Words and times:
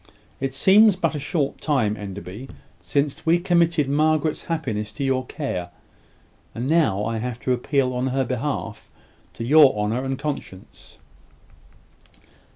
It 0.39 0.55
seems 0.55 0.95
but 0.95 1.13
a 1.13 1.19
short 1.19 1.61
time, 1.61 1.95
Enderby, 1.95 2.49
since 2.79 3.23
we 3.23 3.37
committed 3.37 3.87
Margaret's 3.87 4.45
happiness 4.45 4.91
to 4.93 5.03
your 5.03 5.27
care; 5.27 5.69
and 6.55 6.67
now 6.67 7.05
I 7.05 7.19
have 7.19 7.39
to 7.41 7.53
appeal 7.53 7.93
on 7.93 8.07
her 8.07 8.25
behalf 8.25 8.89
to 9.33 9.43
your 9.43 9.77
honour 9.77 10.03
and 10.03 10.17
conscience." 10.17 10.97